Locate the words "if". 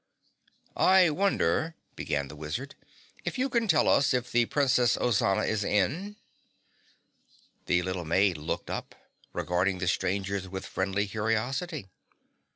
3.23-3.37, 4.15-4.31